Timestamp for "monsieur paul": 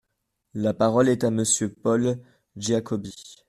1.29-2.17